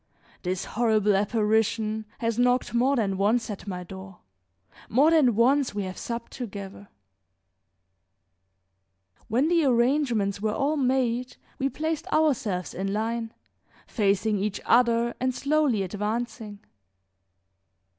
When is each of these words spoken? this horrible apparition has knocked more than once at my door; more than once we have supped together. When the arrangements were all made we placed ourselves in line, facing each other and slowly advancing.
this 0.41 0.65
horrible 0.65 1.15
apparition 1.15 2.05
has 2.17 2.39
knocked 2.39 2.73
more 2.73 2.95
than 2.95 3.17
once 3.19 3.51
at 3.51 3.67
my 3.67 3.83
door; 3.83 4.17
more 4.89 5.11
than 5.11 5.35
once 5.35 5.75
we 5.75 5.83
have 5.83 5.95
supped 5.95 6.31
together. 6.31 6.87
When 9.27 9.47
the 9.47 9.63
arrangements 9.63 10.41
were 10.41 10.55
all 10.55 10.75
made 10.75 11.37
we 11.59 11.69
placed 11.69 12.07
ourselves 12.07 12.73
in 12.73 12.91
line, 12.91 13.31
facing 13.85 14.39
each 14.39 14.59
other 14.65 15.13
and 15.19 15.35
slowly 15.35 15.83
advancing. 15.83 16.61